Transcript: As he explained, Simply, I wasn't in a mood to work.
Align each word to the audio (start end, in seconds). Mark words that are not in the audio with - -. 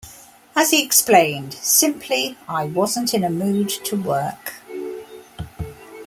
As 0.55 0.71
he 0.71 0.83
explained, 0.83 1.53
Simply, 1.53 2.35
I 2.49 2.65
wasn't 2.65 3.13
in 3.13 3.23
a 3.23 3.29
mood 3.29 3.69
to 3.83 3.95
work. 3.95 4.55